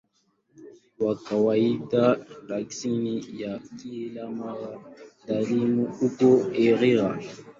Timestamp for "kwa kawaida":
0.97-2.17